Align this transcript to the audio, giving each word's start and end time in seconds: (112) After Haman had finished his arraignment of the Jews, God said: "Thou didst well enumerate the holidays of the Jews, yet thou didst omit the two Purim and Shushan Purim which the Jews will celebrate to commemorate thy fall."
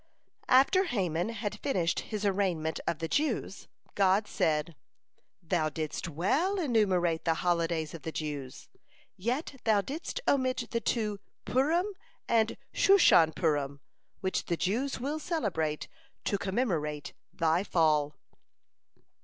(112) 0.47 0.59
After 0.59 0.83
Haman 0.95 1.29
had 1.29 1.59
finished 1.59 1.99
his 1.99 2.25
arraignment 2.25 2.79
of 2.87 2.97
the 2.97 3.07
Jews, 3.07 3.67
God 3.93 4.27
said: 4.27 4.75
"Thou 5.43 5.69
didst 5.69 6.07
well 6.09 6.59
enumerate 6.59 7.23
the 7.23 7.35
holidays 7.45 7.93
of 7.93 8.01
the 8.01 8.11
Jews, 8.11 8.67
yet 9.15 9.61
thou 9.63 9.81
didst 9.81 10.19
omit 10.27 10.69
the 10.71 10.81
two 10.81 11.19
Purim 11.45 11.85
and 12.27 12.57
Shushan 12.73 13.31
Purim 13.35 13.79
which 14.21 14.45
the 14.45 14.57
Jews 14.57 14.99
will 14.99 15.19
celebrate 15.19 15.87
to 16.23 16.39
commemorate 16.39 17.13
thy 17.31 17.63
fall." 17.63 18.15